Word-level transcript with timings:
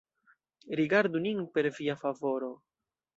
Rigardu 0.79 1.17
nin 1.25 1.39
per 1.57 1.65
Via 1.77 1.95
favoro. 2.03 2.51